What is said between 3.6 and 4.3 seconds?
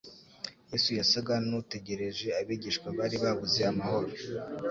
amahoro.